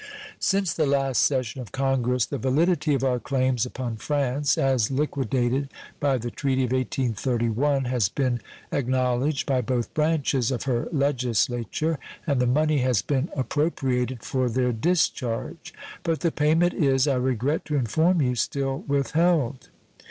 [0.39, 5.69] Since the last session of Congress the validity of our claims upon France, as liquidated
[5.99, 8.39] by the treaty of 1831, has been
[8.71, 14.71] acknowledged by both branches of her legislature, and the money has been appropriated for their
[14.73, 15.71] discharge;
[16.01, 19.69] but the payment is, I regret to inform you, still withheld.